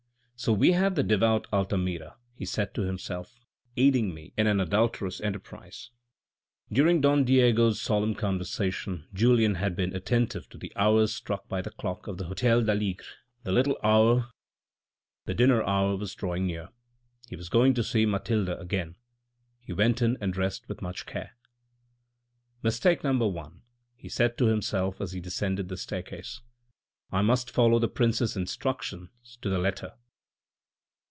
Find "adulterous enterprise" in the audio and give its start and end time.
4.59-5.91